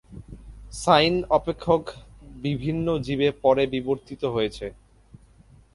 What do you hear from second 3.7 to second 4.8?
বিবর্তিত হয়েছে।